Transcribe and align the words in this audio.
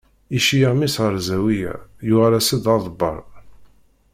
Iceyyeɛ 0.37 0.71
mmi-s 0.75 0.95
ar 1.05 1.15
zawiya, 1.27 1.73
yuɣal-as-d 2.07 2.61
d 2.63 2.65
aḍebbal. 2.75 3.19